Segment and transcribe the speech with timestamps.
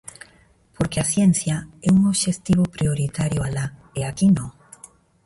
[0.75, 1.55] Porque a ciencia
[1.87, 3.65] é un obxectivo prioritario alá,
[3.99, 4.49] e aquí non.